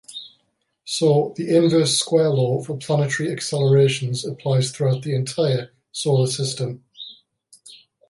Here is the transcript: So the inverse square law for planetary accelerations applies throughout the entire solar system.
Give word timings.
So 0.83 1.31
the 1.37 1.55
inverse 1.55 1.95
square 1.95 2.31
law 2.31 2.63
for 2.63 2.75
planetary 2.75 3.31
accelerations 3.31 4.25
applies 4.25 4.71
throughout 4.71 5.03
the 5.03 5.13
entire 5.13 5.69
solar 5.91 6.25
system. 6.25 6.83